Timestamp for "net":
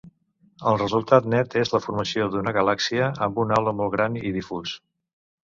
1.33-1.57